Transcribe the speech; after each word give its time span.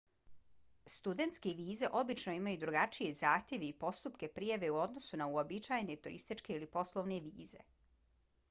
studentske 0.91 1.51
vize 1.57 1.89
obično 1.99 2.33
imaju 2.37 2.59
drugačije 2.63 3.11
zahtjeve 3.19 3.67
i 3.67 3.77
postupke 3.85 4.31
prijave 4.39 4.71
u 4.77 4.79
odnosu 4.87 5.19
na 5.23 5.27
uobičajene 5.35 5.99
turističke 6.07 6.55
ili 6.61 6.71
poslovne 6.79 7.21
vize 7.29 7.63